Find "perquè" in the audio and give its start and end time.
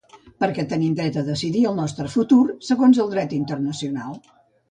0.43-0.63